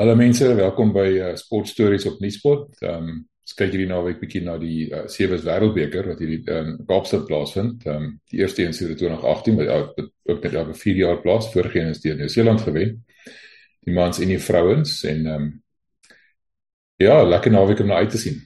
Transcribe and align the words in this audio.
Hallo 0.00 0.14
mense, 0.16 0.46
welkom 0.56 0.94
by 0.94 1.08
uh, 1.20 1.34
Sport 1.36 1.68
Stories 1.68 2.06
op 2.08 2.22
Nuuspot. 2.24 2.70
Ehm 2.80 3.08
um, 3.10 3.16
ons 3.44 3.56
kyk 3.58 3.74
hierdie 3.74 3.88
naweek 3.90 4.20
bietjie 4.22 4.40
na 4.46 4.54
die 4.56 4.86
uh, 4.88 5.02
Sewees 5.12 5.42
Wêreldbeker 5.44 6.06
wat 6.08 6.22
hierdie 6.24 6.38
in 6.46 6.70
um, 6.70 6.78
Kaapstad 6.88 7.26
plaasvind. 7.28 7.84
Ehm 7.84 8.06
um, 8.06 8.06
die 8.32 8.40
eerste 8.40 8.64
een 8.64 8.72
sedert 8.72 8.96
2018 9.02 9.58
wat 9.58 10.00
ook 10.32 10.46
net 10.46 10.56
vir 10.70 10.78
4 10.84 11.00
jaar 11.02 11.20
plaas 11.20 11.50
voorgeen 11.52 11.92
is 11.92 12.00
deur 12.00 12.16
Nieu-Seeland 12.16 12.64
gewen. 12.64 12.94
Die 13.84 13.98
mans 13.98 14.22
en 14.24 14.32
die 14.32 14.40
vrouens 14.40 14.94
en 15.10 15.20
ehm 15.26 15.36
um, 15.42 15.52
ja, 17.04 17.20
lekker 17.34 17.52
naweek 17.52 17.84
om 17.84 17.92
na 17.92 18.00
uit 18.00 18.16
te 18.16 18.22
sien. 18.24 18.40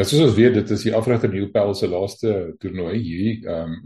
Ja, 0.00 0.04
soos 0.04 0.24
ons 0.30 0.34
weet, 0.40 0.56
dit 0.62 0.74
is 0.78 0.88
die 0.88 0.96
afrigter 0.96 1.28
Neil 1.28 1.52
Pell 1.52 1.76
se 1.76 1.92
laaste 1.92 2.34
toernooi 2.64 2.96
hierdie 2.96 3.36
ehm 3.44 3.76
um, 3.76 3.78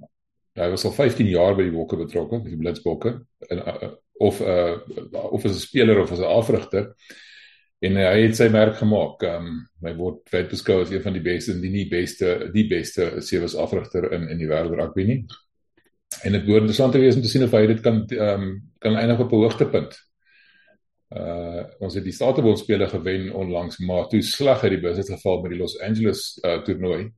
hy 0.61 0.71
was 0.73 0.85
al 0.85 0.95
15 0.97 1.27
jaar 1.31 1.57
by 1.57 1.67
die 1.67 1.75
Bokke 1.75 1.99
betrokke, 2.01 2.41
by 2.43 2.53
die 2.53 2.61
Blitsbokke 2.61 3.17
en 3.49 3.63
uh, 3.65 3.91
of 4.21 4.41
uh 4.41 4.79
of 5.33 5.45
as 5.45 5.57
'n 5.57 5.67
speler 5.67 6.01
of 6.01 6.13
as 6.13 6.21
'n 6.21 6.29
afrigter 6.29 6.95
en 7.81 7.97
uh, 7.97 8.09
hy 8.13 8.25
het 8.27 8.37
sy 8.37 8.49
merk 8.53 8.77
gemaak. 8.77 9.23
Ehm 9.25 9.47
um, 9.47 9.61
hy 9.87 9.95
word 9.97 10.33
wyd 10.33 10.51
beskou 10.51 10.83
as 10.83 10.91
een 10.93 11.03
van 11.03 11.17
die 11.17 11.25
beste 11.25 11.57
die 11.61 11.71
nie 11.73 11.87
beste 11.89 12.51
die 12.53 12.67
beste 12.69 13.23
sewees 13.25 13.57
afrigter 13.57 14.13
in 14.13 14.29
in 14.29 14.39
die 14.39 14.49
wêreld 14.51 14.77
rugby 14.77 15.07
nie. 15.09 15.21
En 16.25 16.33
dit 16.33 16.47
word 16.47 16.67
interessant 16.67 16.93
te 16.93 17.01
wees 17.01 17.17
om 17.17 17.23
te 17.23 17.33
sien 17.33 17.47
of 17.47 17.57
hy 17.57 17.67
dit 17.67 17.81
kan 17.81 18.05
ehm 18.09 18.43
um, 18.43 18.55
kan 18.79 18.97
eindig 18.97 19.21
op 19.21 19.33
'n 19.33 19.45
hoogtepunt. 19.45 19.97
Uh 21.11 21.65
ons 21.81 21.95
het 21.95 22.05
die 22.05 22.13
Statebond 22.13 22.59
spele 22.59 22.87
gewen 22.87 23.33
onlangs, 23.35 23.79
maar 23.79 24.09
toe 24.09 24.23
slag 24.23 24.63
uit 24.63 24.77
die 24.77 24.81
bus 24.81 24.97
het 24.97 25.11
geval 25.11 25.41
met 25.43 25.51
die 25.51 25.61
Los 25.61 25.79
Angeles 25.81 26.39
uh 26.45 26.61
toernooi 26.63 27.11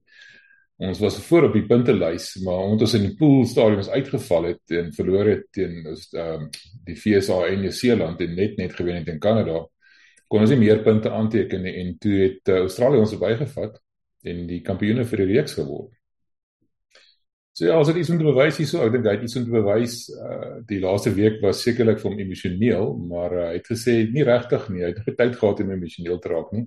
ons 0.88 0.98
was 1.02 1.18
voor 1.26 1.46
op 1.48 1.56
die 1.56 1.64
puntelys, 1.66 2.32
maar 2.44 2.64
omdat 2.64 2.86
ons 2.86 2.96
in 2.98 3.06
die 3.06 3.16
pool 3.18 3.44
stadiums 3.46 3.90
uitgeval 3.92 4.48
het 4.50 4.74
en 4.78 4.90
verloor 4.96 5.30
het 5.30 5.46
teen 5.54 5.78
ehm 5.86 6.46
uh, 6.46 6.50
die 6.86 6.96
FSA 6.98 7.38
en 7.46 7.62
Nieu-Seeland 7.62 8.20
en 8.24 8.34
net 8.34 8.56
net 8.58 8.74
gewen 8.74 8.98
het 8.98 9.08
in 9.12 9.20
Kanada, 9.22 9.62
kon 10.26 10.42
ons 10.42 10.50
nie 10.50 10.62
meer 10.64 10.82
punte 10.82 11.10
aanteken 11.10 11.62
nie 11.62 11.74
en 11.84 11.96
toe 12.02 12.14
het 12.24 12.50
uh, 12.50 12.62
Australië 12.64 13.04
ons 13.04 13.14
verbygevat 13.14 13.78
en 14.32 14.46
die 14.48 14.62
kampioene 14.66 15.04
vir 15.06 15.22
die 15.22 15.28
reeks 15.34 15.58
geword. 15.58 15.92
So 17.52 17.66
ja, 17.68 17.76
as 17.76 17.90
dit 17.90 17.98
iets 18.00 18.10
om 18.10 18.16
te 18.16 18.24
bewys 18.24 18.56
hierso, 18.62 18.80
ek 18.80 18.94
dink 18.94 19.06
hy 19.06 19.12
het 19.18 19.24
iets 19.26 19.36
om 19.36 19.44
te 19.44 19.52
bewys. 19.52 19.96
Uh 20.16 20.52
die 20.68 20.80
laaste 20.80 21.12
week 21.12 21.40
was 21.44 21.60
sekerlik 21.66 22.00
vir 22.00 22.08
hom 22.10 22.22
emosioneel, 22.24 22.94
maar 23.10 23.34
uh, 23.36 23.46
hy 23.50 23.58
het 23.58 23.68
gesê 23.68 23.98
nie 24.08 24.24
regtig 24.24 24.70
nie, 24.72 24.86
hy 24.86 24.92
het 24.94 25.02
nie 25.04 25.16
tyd 25.18 25.36
gehad 25.36 25.60
om 25.60 25.74
emosioneel 25.76 26.20
te 26.22 26.32
raak 26.32 26.54
nie. 26.56 26.64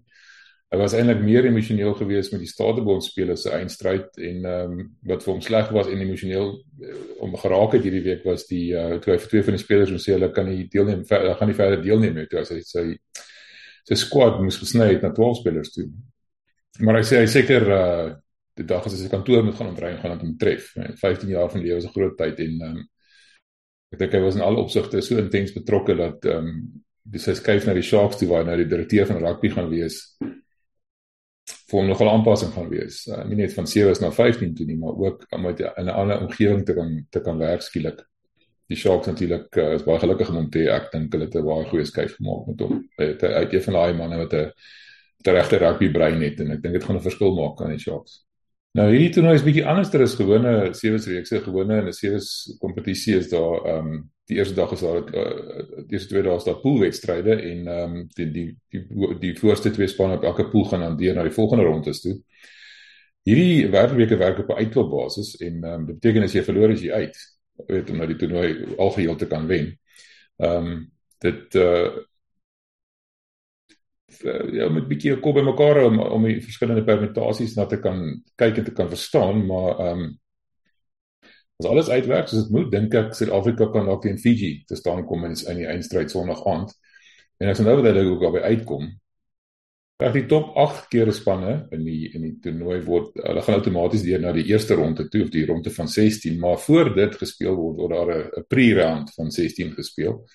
Hy 0.74 0.80
was 0.82 0.96
eintlik 0.98 1.22
meer 1.22 1.46
emosioneel 1.46 1.94
geweest 1.96 2.34
met 2.34 2.42
die 2.42 2.50
Statebond 2.50 3.04
spelers 3.06 3.44
se 3.46 3.52
eindstryd 3.54 4.18
en 4.18 4.48
ehm 4.50 4.72
um, 4.74 4.88
wat 5.12 5.22
vir 5.24 5.32
hom 5.34 5.44
sleg 5.46 5.70
was 5.76 5.88
en 5.92 6.02
emosioneel 6.02 6.50
uh, 6.58 6.96
om 7.24 7.36
geraak 7.38 7.76
het 7.78 7.86
hierdie 7.86 8.02
week 8.08 8.26
was 8.26 8.48
die 8.50 8.74
uh, 8.74 8.98
toe 9.04 9.14
hy 9.14 9.20
vir 9.22 9.32
twee 9.32 9.46
van 9.46 9.56
die 9.56 9.62
spelers 9.62 9.94
moes 9.94 10.08
sê 10.08 10.16
hulle 10.16 10.32
kan 10.34 10.50
nie 10.50 10.66
deelneem 10.74 11.04
hulle 11.12 11.36
gaan 11.38 11.52
nie 11.52 11.58
verder 11.60 11.84
deelneem 11.84 12.18
toe 12.32 12.42
as 12.42 12.52
hy 12.56 12.60
sy 12.66 12.86
sy 13.86 13.98
squad 14.02 14.42
moes 14.42 14.58
gesny 14.58 14.90
het 14.96 15.06
na 15.06 15.12
12 15.14 15.44
spelers 15.44 15.72
toe. 15.76 15.86
Maar 16.82 17.00
hy 17.00 17.06
sê 17.08 17.22
hy 17.22 17.28
seker 17.30 17.68
uh 17.80 18.14
die 18.56 18.64
dag 18.64 18.86
as 18.88 18.94
hy 18.96 19.02
sy 19.02 19.10
kantoor 19.12 19.42
moet 19.44 19.58
gaan 19.58 19.74
ontry 19.74 19.90
en 19.92 19.98
gaan 20.00 20.14
hom 20.16 20.38
tref. 20.40 20.70
15 21.02 21.28
jaar 21.28 21.50
van 21.52 21.60
lewe 21.60 21.82
is 21.82 21.86
'n 21.86 21.92
groot 21.92 22.16
tyd 22.18 22.40
en 22.40 22.54
ehm 22.62 22.78
um, 22.80 22.86
ek 23.94 24.00
dink 24.00 24.14
hy 24.18 24.22
was 24.24 24.36
in 24.40 24.44
alle 24.48 24.64
opsigte 24.64 25.02
so 25.02 25.20
intens 25.22 25.54
betrokke 25.54 25.96
dat 25.96 26.26
ehm 26.26 26.50
um, 26.50 26.64
dis 27.06 27.28
hy 27.30 27.36
skuif 27.38 27.68
na 27.68 27.74
die 27.78 27.86
Sharks 27.86 28.18
toe 28.18 28.28
waar 28.32 28.42
hy 28.42 28.50
nou 28.50 28.58
die 28.64 28.72
direkteur 28.74 29.06
van 29.06 29.22
rugby 29.22 29.52
gaan 29.54 29.70
wees 29.70 30.00
vir 31.76 31.84
hom 31.84 31.92
nogal 31.92 32.12
aanpassing 32.14 32.54
gaan 32.56 32.70
wees. 32.72 33.04
Uh, 33.12 33.24
nie 33.28 33.42
net 33.42 33.54
van 33.54 33.68
7 33.68 34.00
na 34.02 34.12
15 34.16 34.54
toe 34.56 34.66
nie, 34.66 34.78
maar 34.80 34.96
ook 34.96 35.26
om 35.36 35.48
uit 35.48 35.60
'n 35.60 35.90
ander 35.90 36.22
omgewing 36.22 36.66
te 36.66 36.74
kan 36.74 37.06
te 37.10 37.22
kan 37.22 37.38
werk 37.38 37.62
skielik. 37.62 38.06
Die 38.68 38.78
Sharks 38.78 39.08
natuurlik 39.08 39.56
uh, 39.56 39.74
is 39.74 39.84
baie 39.84 40.00
gelukkig 40.00 40.30
om 40.30 40.36
hom 40.36 40.50
te 40.50 40.70
ek 40.70 40.92
dink 40.92 41.12
hulle 41.14 41.26
het 41.26 41.36
'n 41.36 41.46
baie 41.46 41.66
goeie 41.66 41.86
skuif 41.86 42.16
gemaak 42.16 42.48
met 42.48 42.60
hom. 42.60 42.90
Hy 42.98 43.06
het 43.06 43.54
een 43.54 43.62
van 43.62 43.74
daai 43.74 43.94
manne 43.94 44.18
wat 44.18 44.34
'n 44.34 44.52
regte 45.32 45.58
rugby 45.58 45.92
brein 45.92 46.22
het 46.22 46.40
en 46.40 46.52
ek 46.52 46.62
dink 46.62 46.74
dit 46.74 46.84
gaan 46.84 46.96
'n 46.96 47.08
verskil 47.10 47.36
maak 47.36 47.62
aan 47.62 47.76
die 47.76 47.80
Sharks. 47.80 48.24
Nou 48.76 48.90
hierdie 48.92 49.10
toernooi 49.10 49.36
is 49.36 49.44
bietjie 49.44 49.66
anders 49.66 49.94
as 49.94 50.16
gewone 50.16 50.74
sewe 50.74 50.98
reekse 50.98 51.40
gewone 51.42 51.78
en 51.78 51.88
'n 51.88 51.94
sewe 51.94 52.20
kompetisie 52.60 53.18
is 53.18 53.30
daar 53.30 53.66
ehm 53.66 53.88
um, 53.88 54.10
die 54.26 54.38
eerste 54.38 54.56
dag 54.58 54.72
is 54.72 54.82
daar 54.82 55.04
uh, 55.04 55.66
die 55.86 55.98
eerste 55.98 56.10
twee 56.10 56.24
dae 56.26 56.36
is 56.36 56.48
daar 56.48 56.62
poolwedstryde 56.64 57.36
en 57.36 57.68
ehm 57.68 57.96
um, 57.96 58.08
die 58.18 58.30
die 58.32 58.48
die 58.74 59.20
die 59.22 59.34
voorste 59.38 59.72
twee 59.72 59.88
spanne 59.88 60.18
op 60.18 60.24
elke 60.24 60.48
pool 60.50 60.66
gaan 60.72 60.86
dan 60.86 60.98
deur 60.98 61.16
na 61.16 61.24
die 61.28 61.36
volgende 61.36 61.68
rondes 61.68 62.02
toe. 62.02 62.16
Hierdie 63.26 63.70
wêreldbeker 63.74 64.18
werk 64.18 64.40
op 64.40 64.50
'n 64.50 64.66
uitklopbasis 64.66 65.36
en 65.38 65.64
ehm 65.64 65.74
um, 65.74 65.86
dit 65.86 66.00
beteken 66.00 66.24
as 66.24 66.34
jy 66.34 66.44
verloor 66.44 66.74
as 66.74 66.82
jy 66.82 66.92
uit 66.92 67.18
weet 67.68 67.90
om 67.90 67.98
nou 67.98 68.08
die 68.08 68.18
toernooi 68.20 68.76
algeheel 68.78 69.16
te 69.16 69.28
kan 69.28 69.48
wen. 69.48 69.72
Ehm 70.38 70.68
um, 70.74 70.92
dit 71.20 71.56
uh 71.56 71.88
ja 74.54 74.70
met 74.70 74.84
'n 74.84 74.88
bietjie 74.88 75.20
kop 75.20 75.36
bymekaar 75.36 75.84
om 75.86 76.00
om 76.00 76.24
die 76.24 76.42
verskillende 76.42 76.84
permutasies 76.84 77.56
na 77.56 77.66
te 77.66 77.80
kan 77.80 78.24
kyk 78.36 78.58
en 78.58 78.64
te 78.64 78.72
kan 78.72 78.90
verstaan 78.90 79.46
maar 79.46 79.80
ehm 79.80 80.00
um, 80.00 80.20
As 81.62 81.70
alles 81.72 81.90
uitwerk 81.90 82.28
soos 82.28 82.44
dit 82.44 82.52
moet, 82.52 82.68
dink 82.72 82.96
ek 83.00 83.14
Suid-Afrika 83.16 83.70
kan 83.72 83.88
dalk 83.88 84.04
teen 84.04 84.20
Fiji 84.20 84.66
te 84.68 84.76
staan 84.76 85.06
kom 85.08 85.24
in 85.24 85.38
in 85.48 85.62
die 85.62 85.70
eindstryd 85.72 86.12
Sondag 86.12 86.44
aand. 86.52 86.74
En 87.40 87.52
ek 87.52 87.60
sien 87.60 87.68
nou 87.68 87.78
dat 87.80 87.94
hulle 87.94 88.10
ook 88.10 88.24
albei 88.28 88.42
uitkom. 88.44 88.90
Dat 90.04 90.12
die 90.12 90.26
top 90.28 90.50
8 90.60 90.90
keer 90.92 91.12
spanne 91.16 91.54
in 91.72 91.86
die 91.88 92.10
in 92.12 92.26
die 92.26 92.34
toernooi 92.44 92.82
word 92.84 93.16
hulle 93.24 93.44
gaan 93.46 93.62
outomaties 93.62 94.04
deur 94.04 94.20
na 94.20 94.34
die 94.36 94.44
eerste 94.50 94.76
ronde 94.76 95.06
toe 95.12 95.22
of 95.24 95.30
die 95.32 95.46
ronde 95.48 95.72
van 95.72 95.88
16, 95.88 96.36
maar 96.40 96.60
voor 96.60 96.92
dit 96.98 97.16
gespeel 97.22 97.56
word 97.56 97.80
word 97.80 97.94
daar 97.96 98.12
'n 98.42 98.44
pre-round 98.52 99.14
van 99.16 99.32
16 99.32 99.72
gespeel. 99.78 100.26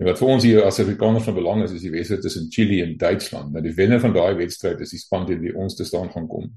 En 0.00 0.06
wat 0.06 0.18
vir 0.18 0.28
ons 0.28 0.44
hier 0.44 0.64
as 0.64 0.80
Afrikaners 0.80 1.24
van 1.24 1.34
belang 1.34 1.62
is, 1.64 1.72
is 1.72 1.82
die 1.84 1.92
wedstryd 1.92 2.20
tussen 2.20 2.50
Chili 2.50 2.82
en 2.82 2.96
Duitsland. 2.96 3.52
Nou 3.52 3.62
die 3.62 3.74
wenner 3.74 4.00
van 4.00 4.12
daai 4.12 4.34
wedstryd 4.34 4.80
is 4.80 4.90
die 4.90 5.00
span 5.00 5.26
teen 5.26 5.40
wie 5.40 5.56
ons 5.56 5.76
te 5.76 5.84
staan 5.84 6.10
gaan 6.10 6.28
kom. 6.28 6.52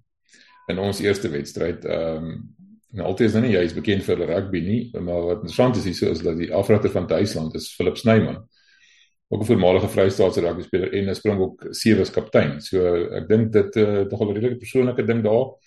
In 0.68 0.80
ons 0.80 1.00
eerste 1.00 1.30
wedstryd, 1.30 1.86
ehm 1.86 2.28
um, 2.28 2.56
En 2.94 3.06
altyd 3.10 3.28
is 3.28 3.34
nou 3.34 3.44
nie 3.46 3.54
jy 3.56 3.64
is 3.66 3.74
bekend 3.74 4.04
vir 4.06 4.22
rugby 4.30 4.60
nie, 4.62 4.82
maar 5.02 5.24
wat 5.26 5.40
interessant 5.42 5.80
is 5.80 5.88
hierso 5.90 6.12
is 6.14 6.22
dat 6.22 6.38
die 6.38 6.52
afrigter 6.54 6.92
van 6.94 7.08
Duitsland 7.10 7.56
is 7.58 7.72
Philip 7.74 7.98
Snyman. 7.98 8.44
Ook 9.34 9.42
'n 9.42 9.46
voormalige 9.46 9.90
Vrystaatse 9.90 10.42
rugby 10.42 10.62
speler 10.62 10.94
en 10.94 11.10
'n 11.10 11.16
Springbok 11.16 11.68
sewe 11.72 12.06
kaptein. 12.12 12.62
So 12.62 12.80
ek 13.18 13.28
dink 13.28 13.52
dit 13.52 13.76
uh, 13.76 14.06
tog 14.06 14.22
'n 14.22 14.34
redelike 14.34 14.58
persoonlike 14.58 15.06
ding 15.06 15.24
daar. 15.24 15.58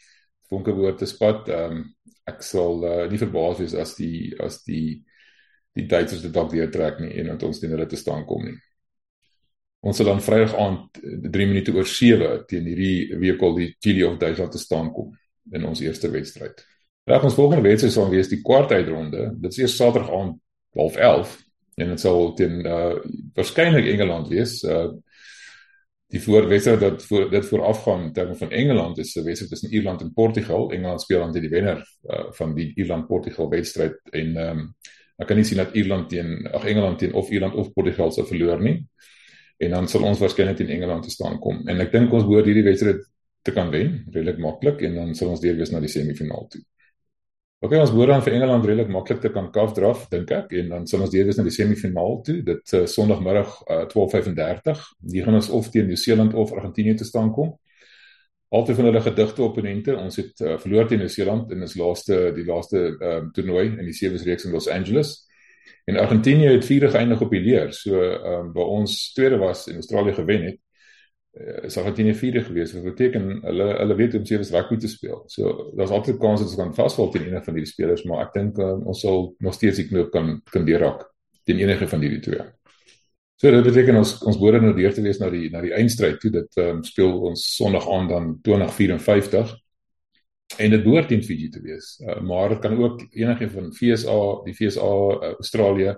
Vonke 0.48 0.72
woord 0.72 0.98
te 0.98 1.06
spat. 1.06 1.48
Ehm 1.48 1.72
um, 1.72 1.94
ek 2.26 2.42
sal 2.42 2.84
uh, 2.84 3.10
nie 3.10 3.18
verbaas 3.18 3.58
wees 3.58 3.74
as 3.74 3.94
die 3.96 4.34
as 4.42 4.62
die 4.66 5.04
die 5.76 5.86
Duitsers 5.86 6.22
dit 6.22 6.32
dalk 6.32 6.52
weer 6.52 6.70
trek 6.70 7.00
nie 7.00 7.12
en 7.20 7.26
dat 7.26 7.42
ons 7.42 7.60
teen 7.60 7.70
hulle 7.70 7.86
te 7.86 7.96
staan 7.96 8.24
kom 8.26 8.44
nie. 8.44 8.56
Ons 9.86 10.00
sal 10.00 10.08
dan 10.08 10.22
Vrydag 10.24 10.54
aand 10.58 10.98
3 11.02 11.42
eh, 11.42 11.48
minute 11.48 11.74
oor 11.76 11.86
7 11.86 12.46
teen 12.50 12.64
hierdie 12.66 13.18
week 13.20 13.42
al 13.42 13.54
die 13.54 13.68
Chili 13.78 14.02
of 14.06 14.16
Duitsland 14.18 14.52
te 14.52 14.62
staan 14.62 14.90
kom 14.92 15.12
in 15.52 15.66
ons 15.68 15.82
eerste 15.84 16.10
wedstryd. 16.10 16.64
Reg 17.06 17.22
ons 17.22 17.36
volgende 17.38 17.62
wedstryd 17.62 17.92
sal 17.94 18.08
wees 18.10 18.28
die 18.32 18.40
kwartfinale. 18.42 19.28
Dit 19.38 19.52
is 19.52 19.60
eers 19.60 19.74
Saterdag 19.78 20.10
aand 20.10 20.40
12:30 20.74 21.34
en 21.78 21.92
dit 21.92 22.00
sal 22.02 22.32
teen 22.34 22.64
uh 22.66 22.96
waarskynlik 23.36 23.86
Engeland 23.92 24.32
wees. 24.32 24.62
Uh 24.66 24.88
die 26.10 26.20
voorwedstryd 26.22 26.80
dat 26.80 27.02
voor 27.02 27.30
dit 27.30 27.46
voorafgaan 27.46 28.12
terme 28.14 28.34
van 28.34 28.50
Engeland 28.50 28.98
is 28.98 29.14
'n 29.14 29.24
wedstryd 29.24 29.50
tussen 29.50 29.72
Ierland 29.72 30.00
en 30.00 30.12
Portugal. 30.12 30.72
Engeland 30.72 31.00
speel 31.00 31.30
teen 31.30 31.42
die 31.42 31.50
wenner 31.50 31.78
uh, 32.10 32.30
van 32.30 32.54
die 32.54 32.72
Ierland-Portugal 32.74 33.48
wedstryd 33.48 33.98
en 34.10 34.36
ehm 34.36 34.58
um, 34.58 34.74
ek 35.16 35.26
kan 35.26 35.36
nie 35.36 35.44
sien 35.44 35.58
dat 35.58 35.74
Ierland 35.74 36.08
teen 36.08 36.46
ag 36.52 36.64
Engeland 36.64 36.98
teen 36.98 37.14
of 37.14 37.30
Ierland 37.30 37.54
of 37.54 37.72
Portugal 37.72 38.12
sou 38.12 38.26
verloor 38.26 38.60
nie. 38.62 38.86
En 39.56 39.70
dan 39.70 39.88
sal 39.88 40.02
ons 40.02 40.18
waarskynlik 40.18 40.56
teen 40.56 40.68
Engeland 40.68 41.02
te 41.02 41.10
staan 41.10 41.38
kom. 41.38 41.68
En 41.68 41.80
ek 41.80 41.92
dink 41.92 42.12
ons 42.12 42.24
behoort 42.24 42.46
hierdie 42.46 42.64
wedstryd 42.64 43.06
te 43.42 43.52
kan 43.52 43.70
wen, 43.70 44.04
redelik 44.10 44.38
maklik 44.38 44.82
en 44.82 44.94
dan 44.94 45.14
sal 45.14 45.28
ons 45.28 45.40
deur 45.40 45.56
wees 45.56 45.70
na 45.70 45.80
die 45.80 45.88
semifinaal 45.88 46.46
toe. 46.48 46.62
Ok, 47.66 47.72
ons 47.82 47.90
behoort 47.90 48.12
dan 48.12 48.20
vir 48.22 48.34
Engeland 48.36 48.66
redelik 48.68 48.90
maklik 48.94 49.18
te 49.24 49.30
kan 49.34 49.48
kafdraf, 49.50 50.04
dink 50.12 50.30
ek, 50.30 50.52
en 50.60 50.68
dan 50.70 50.84
sal 50.86 51.00
ons 51.02 51.10
deur 51.10 51.24
wees 51.26 51.38
na 51.40 51.42
die 51.48 51.54
semifinaal 51.54 52.20
toe. 52.22 52.36
Dit 52.46 52.74
uh, 52.78 52.84
Sondagmiddag 52.86 53.56
uh, 53.64 53.78
12:35. 53.90 54.84
Hier 55.10 55.26
gaan 55.26 55.38
ons 55.40 55.48
of 55.50 55.66
teen 55.74 55.88
Nieu-Seeland 55.90 56.36
of 56.38 56.52
Argentinië 56.54 56.94
te 57.00 57.08
staan 57.08 57.32
kom. 57.34 57.56
Altyd 58.54 58.78
van 58.78 58.86
hulle 58.86 59.02
gedigte 59.02 59.42
opponente. 59.42 59.96
Ons 59.98 60.20
het 60.22 60.44
uh, 60.46 60.54
verloor 60.62 60.86
teen 60.86 61.02
Nieu-Seeland 61.02 61.50
in 61.56 61.66
ons 61.66 61.74
laaste 61.80 62.20
die 62.36 62.46
laaste 62.46 62.84
uh, 62.94 63.18
toernooi 63.34 63.66
in 63.72 63.82
die 63.82 63.96
sewe 63.98 64.22
reeks 64.22 64.46
in 64.46 64.54
Los 64.54 64.70
Angeles. 64.70 65.16
En 65.90 65.98
Argentinië 65.98 66.54
het 66.54 66.70
vierde 66.70 66.92
geëindig 66.94 67.26
op 67.26 67.34
die 67.34 67.42
leer. 67.48 67.74
So, 67.74 67.98
ehm 67.98 68.46
uh, 68.46 68.54
waar 68.60 68.74
ons 68.78 68.94
tweede 69.18 69.42
was 69.42 69.66
en 69.66 69.82
Australië 69.82 70.14
gewen 70.20 70.46
het, 70.52 70.62
uh, 71.40 71.64
is 71.68 71.76
Argentinië 71.76 72.14
vierde 72.14 72.42
gewees. 72.44 72.72
Dit 72.72 72.84
beteken 72.84 73.28
hulle 73.44 73.68
hulle 73.78 73.96
weet 73.98 74.12
hoe 74.16 74.20
om 74.20 74.26
sewe 74.26 74.48
rugby 74.50 74.76
te 74.76 74.88
speel. 74.88 75.22
So 75.32 75.70
daar's 75.76 75.94
altyd 75.94 76.18
kans 76.22 76.40
dat 76.40 76.48
ons 76.48 76.60
kan 76.60 76.74
vasval 76.74 77.10
teen 77.10 77.28
een 77.32 77.44
van 77.44 77.54
hierdie 77.54 77.72
spelers, 77.72 78.04
maar 78.04 78.26
ek 78.26 78.36
dink 78.36 78.58
uh, 78.58 78.74
ons 78.86 79.00
sal 79.00 79.34
nog 79.44 79.56
steeds 79.56 79.82
die 79.82 79.88
knoop 79.90 80.12
kan 80.14 80.38
kan 80.52 80.68
deurrak 80.68 81.06
teen 81.46 81.62
enige 81.62 81.88
van 81.88 82.02
hierdie 82.02 82.22
twee. 82.24 82.46
So 83.36 83.52
dit 83.52 83.66
beteken 83.68 83.98
ons 84.00 84.14
ons 84.24 84.38
behoort 84.40 84.64
nou 84.64 84.72
deur 84.76 84.94
te 84.96 85.04
wees 85.04 85.20
na 85.20 85.28
die 85.32 85.50
na 85.52 85.60
die 85.64 85.74
eindstryd 85.76 86.20
toe 86.22 86.32
dit 86.32 86.60
um, 86.62 86.82
speel 86.84 87.12
ons 87.30 87.42
Sondag 87.56 87.88
aand 87.92 88.12
dan 88.14 88.30
2054 88.46 89.52
en 90.62 90.72
dit 90.72 90.84
behoort 90.84 91.12
in 91.12 91.24
Fiji 91.26 91.50
te 91.52 91.60
wees. 91.60 91.96
Uh, 92.00 92.20
maar 92.24 92.56
kan 92.62 92.78
ook 92.78 93.02
enigiets 93.10 93.52
van 93.52 93.72
FSA, 93.74 94.20
die 94.46 94.54
FSA 94.56 94.88
uh, 94.88 95.34
Australië 95.34 95.96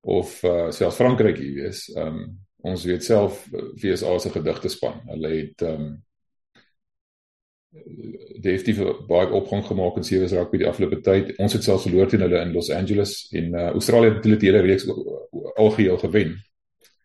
of 0.00 0.42
uh, 0.44 0.70
selfs 0.70 0.96
Frankryk 1.00 1.42
hier 1.42 1.58
wees. 1.64 1.88
Ehm 1.96 2.22
um, 2.22 2.30
ons 2.62 2.84
weet 2.84 3.04
self 3.04 3.42
FSA 3.80 4.18
se 4.18 4.30
gedigte 4.30 4.68
span. 4.68 5.00
Hulle 5.08 5.34
het 5.34 5.66
ehm 5.66 5.82
um, 5.82 5.98
definitief 8.42 8.80
baie 9.06 9.28
opgang 9.30 9.62
gemaak 9.62 10.00
in 10.00 10.04
sewe 10.06 10.26
rugby 10.26 10.58
die 10.58 10.66
afgelope 10.66 11.00
tyd. 11.06 11.36
Ons 11.38 11.52
het 11.54 11.62
selfs 11.62 11.86
verloor 11.86 12.08
teen 12.10 12.24
hulle 12.24 12.40
in 12.42 12.50
Los 12.52 12.70
Angeles 12.74 13.28
en 13.30 13.54
uh, 13.54 13.68
Australië 13.78 14.14
het 14.16 14.26
dit 14.26 14.46
hele 14.48 14.62
reeks 14.64 14.88
algeheel 15.54 15.98
gewen. 16.02 16.34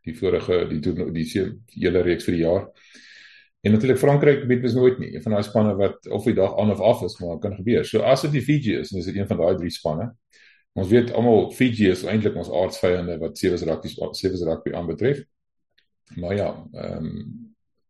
Die 0.06 0.16
vorige 0.18 0.64
die 0.72 0.80
die, 0.82 1.06
die 1.14 1.28
hele 1.84 2.02
reeks 2.02 2.26
vir 2.26 2.38
die 2.38 2.42
jaar. 2.42 2.66
En 3.66 3.72
natuurlik 3.72 3.98
Frankryk 3.98 4.44
weet 4.46 4.62
mens 4.62 4.74
nooit 4.74 5.00
nie. 5.00 5.16
Een 5.16 5.22
van 5.22 5.32
daai 5.38 5.44
spanne 5.44 5.76
wat 5.76 6.08
of 6.08 6.26
die 6.26 6.36
dag 6.38 6.58
aan 6.58 6.72
of 6.72 6.82
af 6.82 7.02
is, 7.02 7.18
maar 7.20 7.40
kan 7.42 7.56
gebeur. 7.56 7.86
So 7.86 8.02
as 8.06 8.22
dit 8.22 8.36
die 8.38 8.44
Fiji 8.46 8.76
is, 8.80 8.90
dan 8.90 9.00
is 9.00 9.06
dit 9.10 9.16
een 9.16 9.28
van 9.28 9.38
daai 9.38 9.56
drie 9.58 9.74
spanne. 9.74 10.12
Ons 10.78 10.92
weet 10.92 11.14
almal 11.14 11.50
Fiji 11.52 11.90
is 11.90 12.04
eintlik 12.04 12.36
ons 12.38 12.52
aardsvyande 12.52 13.18
wat 13.22 13.38
sewe 13.38 13.58
rugby 13.58 13.94
sewe 14.12 14.44
rugby 14.50 14.76
aanbetref. 14.78 15.24
Maar 16.16 16.36
ja, 16.36 16.50
ehm 16.74 17.06
um, 17.06 17.42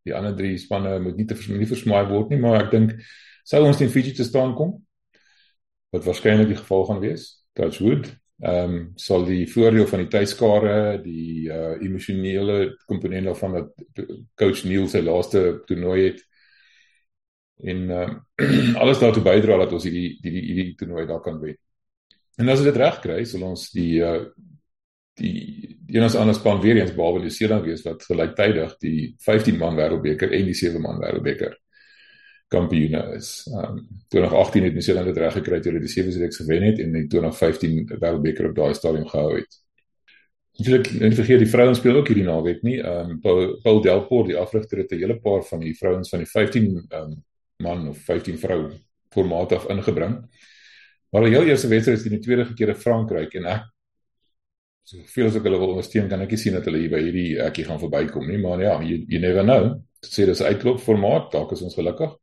die 0.05 0.13
ander 0.13 0.35
drie 0.37 0.57
spanne 0.61 0.99
moet 1.01 1.15
nie 1.17 1.25
te 1.25 1.33
nie 1.49 1.65
versmaai 1.65 2.05
word 2.11 2.29
nie, 2.29 2.37
maar 2.37 2.59
ek 2.59 2.67
dink 2.71 2.91
sou 3.43 3.63
ons 3.65 3.79
teen 3.79 3.89
Fiji 3.89 4.11
te 4.13 4.23
staan 4.23 4.53
kom 4.53 4.75
wat 5.89 6.05
waarskynlik 6.05 6.51
die 6.51 6.59
geval 6.59 6.85
gaan 6.85 7.01
wees. 7.01 7.23
Touch 7.57 7.79
wood 7.81 8.11
ehm 8.43 8.71
um, 8.71 8.79
sal 8.99 9.23
die 9.25 9.45
voordeel 9.47 9.87
van 9.87 10.01
die 10.03 10.09
tydskare, 10.11 11.01
die 11.03 11.47
uh 11.47 11.77
emosionele 11.79 12.75
komponent 12.85 13.29
daarvan 13.29 13.53
dat 13.55 14.01
coach 14.35 14.65
Neil 14.67 14.89
sy 14.91 14.99
laaste 15.05 15.43
toernooi 15.67 15.99
het 16.03 16.19
en 17.63 17.85
uh, 17.95 18.09
alles 18.81 18.99
daartoe 18.99 19.23
bydra 19.23 19.61
dat 19.63 19.71
ons 19.71 19.87
hierdie 19.87 20.17
hierdie 20.19 20.43
hierdie 20.49 20.75
toernooi 20.75 21.05
daar 21.07 21.23
kan 21.23 21.39
wen. 21.39 21.55
En 22.35 22.51
as 22.51 22.63
dit 22.65 22.75
reg 22.75 22.99
kry, 22.99 23.21
sal 23.23 23.47
ons 23.47 23.69
die 23.71 24.03
uh 24.03 24.25
die 25.19 25.75
die 25.85 25.99
enige 25.99 26.17
ander 26.17 26.35
span 26.35 26.61
weer 26.61 26.79
eens 26.79 26.95
behalwe 26.95 27.21
die 27.21 27.33
Seeland 27.33 27.65
wees 27.65 27.83
wat 27.85 28.03
gelyktydig 28.03 28.77
die 28.81 29.15
15 29.21 29.57
man 29.57 29.77
wêreldbeker 29.77 30.31
en 30.33 30.47
die 30.49 30.57
7 30.57 30.81
man 30.81 30.97
wêreldbeker 31.01 31.53
kampioene 32.47 33.01
is. 33.15 33.29
Ehm 33.51 33.77
um, 33.77 33.83
2018 34.13 34.63
het 34.63 34.73
Nieu-Seeland 34.73 35.05
dit 35.09 35.17
reg 35.17 35.33
gekry 35.33 35.59
toe 35.59 35.71
hulle 35.71 35.83
die 35.83 35.91
sewe 35.91 36.13
reeks 36.19 36.41
gewen 36.41 36.63
het 36.63 36.79
en 36.79 36.95
in 36.95 37.07
2015 37.09 37.85
wêreldbeker 37.99 38.49
op 38.49 38.55
daai 38.55 38.73
stadium 38.73 39.07
gehou 39.07 39.35
het. 39.37 39.61
Natuurlik, 40.57 40.87
en 41.01 41.15
vergeet 41.17 41.41
die 41.43 41.51
vrouens 41.51 41.77
speel 41.81 41.97
ook 41.99 42.07
hierdie 42.07 42.27
naweek 42.27 42.61
nie. 42.63 42.79
Ehm 42.81 43.15
um, 43.15 43.21
Paul, 43.21 43.55
Paul 43.63 43.81
Delport, 43.81 44.29
die 44.31 44.37
afrigter 44.37 44.83
het 44.83 44.91
'n 44.91 45.01
hele 45.03 45.19
paar 45.19 45.43
van 45.43 45.59
die 45.59 45.75
vrouens 45.77 46.09
van 46.09 46.19
die 46.19 46.29
15 46.31 46.85
ehm 46.89 47.01
um, 47.01 47.23
man 47.57 47.87
of 47.89 47.97
15 47.97 48.37
vrou 48.37 48.71
formaat 49.09 49.51
af 49.51 49.69
ingebring. 49.69 50.15
Maar 51.09 51.21
hulle 51.21 51.35
heel 51.35 51.47
eerste 51.47 51.67
wedstryd 51.67 51.97
is 51.97 52.05
in 52.05 52.11
die 52.11 52.19
tweede 52.19 52.53
keer 52.53 52.69
in 52.69 52.75
Frankryk 52.75 53.33
en 53.33 53.45
ek 53.45 53.74
so 54.85 55.01
veel 55.09 55.31
as 55.31 55.37
ek 55.39 55.47
hulle 55.47 55.59
wil 55.61 55.73
ondersteun 55.73 56.07
kan 56.11 56.21
ek 56.21 56.35
nie 56.35 56.39
sien 56.41 56.55
dat 56.57 56.67
hulle 56.69 56.83
hier 56.83 56.93
by 56.93 57.01
hierdie 57.01 57.29
ekkie 57.47 57.65
gaan 57.65 57.81
verbykom 57.81 58.27
nie, 58.29 58.37
maar 58.41 58.61
ja, 58.61 58.75
you, 58.85 59.01
you 59.09 59.21
never 59.21 59.45
know. 59.45 59.71
Dit 60.05 60.13
sê 60.13 60.27
dis 60.29 60.43
uitklop 60.45 60.79
formaat, 60.83 61.31
dalk 61.33 61.55
is 61.55 61.63
ons 61.65 61.77
gelukkig. 61.77 62.13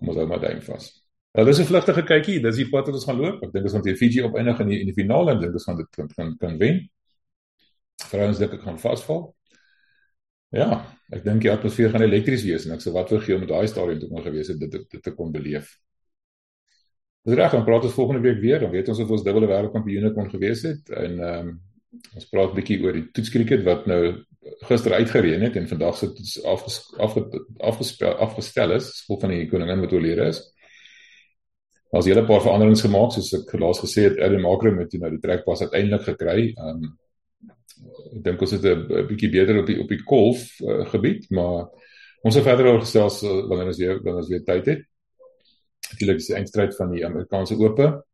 Kom 0.00 0.10
ons 0.10 0.18
hou 0.18 0.26
maar 0.30 0.42
duim 0.42 0.58
vas. 0.66 0.88
Nou 1.34 1.44
dis 1.46 1.60
'n 1.60 1.66
vlugtige 1.70 2.02
kykie, 2.06 2.40
dis 2.42 2.56
die 2.56 2.68
pad 2.70 2.90
wat 2.90 2.98
ons 2.98 3.06
gaan 3.06 3.20
loop. 3.20 3.42
Ek 3.42 3.52
dink 3.52 3.64
ons 3.64 3.72
gaan 3.74 3.86
teen 3.86 3.96
Fiji 3.98 4.22
opeindig 4.22 4.60
in 4.60 4.68
die 4.68 4.80
in 4.80 4.90
die 4.90 4.94
finale 4.94 5.32
en 5.32 5.40
dink 5.40 5.54
ons 5.54 5.64
gaan 5.64 5.76
dit 5.76 5.90
kan 5.90 6.08
kan, 6.08 6.36
kan 6.38 6.58
wen. 6.58 6.82
Vrouens 8.10 8.38
dink 8.38 8.52
ek 8.54 8.62
gaan 8.62 8.78
vasval. 8.78 9.34
Ja, 10.54 10.84
ek 11.10 11.24
dink 11.24 11.42
die 11.42 11.50
atmosfeer 11.50 11.90
gaan 11.90 12.02
elektries 12.02 12.44
wees 12.46 12.66
en 12.66 12.74
ek 12.74 12.82
sou 12.82 12.92
wat 12.94 13.10
wou 13.10 13.20
gee 13.20 13.34
om 13.34 13.46
daai 13.46 13.66
stadium 13.66 14.00
toe 14.00 14.08
kon 14.08 14.22
gewees 14.22 14.48
het 14.48 14.60
dit 14.60 14.70
dit 14.90 15.02
te 15.02 15.14
kon 15.14 15.32
beleef. 15.34 15.78
Dis 17.24 17.34
reg, 17.34 17.52
dan 17.52 17.64
praat 17.64 17.86
ons 17.88 17.94
volgende 17.94 18.20
week 18.20 18.40
weer, 18.42 18.60
dan 18.60 18.70
weet 18.70 18.88
ons 18.92 18.98
of 19.00 19.10
ons 19.10 19.22
dubbele 19.24 19.48
wêreldkampioene 19.48 20.12
kon 20.14 20.30
gewees 20.30 20.62
het 20.62 20.90
en 20.90 21.18
ehm 21.18 21.48
um, 21.48 21.54
ons 22.14 22.28
praat 22.30 22.54
bietjie 22.54 22.80
oor 22.84 22.96
die 22.96 23.06
toetskriket 23.14 23.64
wat 23.66 23.86
nou 23.90 24.00
gister 24.68 24.92
uitgereën 24.92 25.44
het 25.46 25.56
en 25.56 25.68
vandag 25.68 25.96
sit 25.98 26.16
dit 26.16 26.32
afges, 26.44 26.80
afge, 27.00 27.24
afgespel 27.58 28.16
afgestel 28.26 28.74
is 28.76 28.90
gevolg 29.00 29.24
van 29.24 29.32
die 29.34 29.46
koningin 29.50 29.80
wat 29.84 29.94
oorlede 29.96 30.28
is. 30.32 30.42
Daar's 31.92 32.06
'n 32.06 32.10
hele 32.10 32.26
paar 32.26 32.42
veranderings 32.42 32.82
gemaak 32.82 33.12
soos 33.12 33.32
ek 33.32 33.52
laas 33.60 33.80
gesê 33.80 34.08
het 34.08 34.20
Adam 34.20 34.42
Makram 34.42 34.78
het 34.78 34.92
nou 34.92 35.10
die 35.10 35.20
trekpas 35.20 35.62
uiteindelik 35.62 36.02
gekry. 36.02 36.54
Um 36.56 36.98
ek 38.16 38.22
dink 38.24 38.40
ons 38.40 38.50
het 38.50 38.64
'n 38.64 39.06
bietjie 39.08 39.30
beter 39.30 39.58
op 39.58 39.66
die 39.66 39.80
op 39.80 39.88
die 39.88 40.02
golf 40.04 40.60
uh, 40.60 40.86
gebied, 40.86 41.30
maar 41.30 41.68
ons 42.22 42.34
het 42.34 42.44
verder 42.44 42.66
oor 42.66 42.80
gestel 42.80 43.06
uh, 43.06 43.48
wanneer 43.48 43.66
ons 43.66 43.78
weer 43.78 43.96
wanneer 44.02 44.22
ons 44.22 44.28
weer 44.28 44.44
tyd 44.44 44.66
het. 44.66 44.82
Natuurlik 45.92 46.16
is 46.16 46.26
die 46.26 46.36
eindstryd 46.36 46.76
van 46.76 46.90
die 46.90 47.06
Amerikaanse 47.06 47.56
Ope 47.56 48.04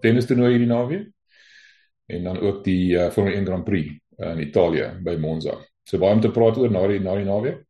tennis 0.00 0.26
toernooi 0.26 0.50
hierdie 0.50 0.68
naweek 0.68 1.08
en 2.12 2.24
dan 2.28 2.40
ook 2.40 2.64
die 2.64 2.94
uh, 2.94 3.10
Formule 3.10 3.36
1 3.36 3.46
Grand 3.46 3.64
Prix 3.64 3.92
uh, 4.18 4.32
in 4.32 4.42
Italië 4.46 4.88
by 5.04 5.16
Monza. 5.20 5.56
So 5.84 5.98
baie 5.98 6.14
om 6.14 6.20
te 6.22 6.30
praat 6.30 6.58
oor 6.60 6.70
na 6.70 6.84
die 6.90 7.00
na 7.02 7.16
die 7.18 7.28
naweek. 7.28 7.62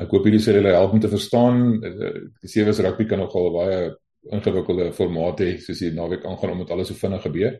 Ek 0.00 0.12
hoop 0.14 0.24
hierdie 0.24 0.40
sê 0.40 0.54
julle 0.56 0.72
help 0.72 0.94
om 0.96 1.02
te 1.02 1.10
verstaan. 1.12 1.74
Die 1.80 2.48
sewe 2.48 2.72
se 2.72 2.86
rugby 2.86 3.04
kan 3.10 3.20
nogal 3.20 3.50
baie 3.52 3.82
ingewikkelde 4.30 4.90
formate 4.96 5.48
hê 5.48 5.58
soos 5.60 5.82
die 5.82 5.92
naweek 5.96 6.24
aangaan 6.28 6.54
omdat 6.54 6.72
alles 6.72 6.92
so 6.92 6.96
vinnig 6.96 7.22
gebeur. 7.26 7.58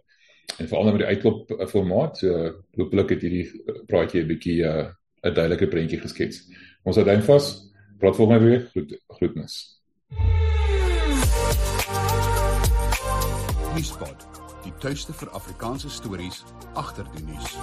En 0.58 0.68
veral 0.68 0.90
met 0.90 1.02
die 1.02 1.10
uitklop 1.12 1.52
formaat, 1.70 2.22
so 2.22 2.48
hopelik 2.80 3.14
het 3.14 3.26
hierdie 3.26 3.44
praatjie 3.88 4.24
'n 4.24 4.30
bietjie 4.32 4.58
'n 4.64 4.88
uh, 5.26 5.34
duidelike 5.34 5.68
prentjie 5.68 6.00
geskets. 6.00 6.48
Ons 6.84 6.96
hou 6.96 7.04
dan 7.04 7.22
vas. 7.22 7.52
Praat 7.98 8.16
volgende 8.16 8.48
week. 8.48 8.68
Groet 8.72 8.96
groetnis. 9.08 9.80
Nuuspot. 13.74 14.29
Die 14.70 14.78
tuiste 14.78 15.12
vir 15.12 15.34
Afrikaanse 15.34 15.90
stories 15.90 16.44
agter 16.78 17.04
die 17.16 17.24
nuus. 17.26 17.56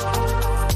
Thank 0.00 0.64
you. 0.64 0.69